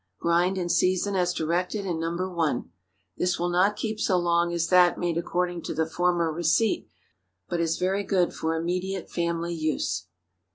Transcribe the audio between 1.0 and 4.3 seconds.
as directed in No. 1. This will not keep so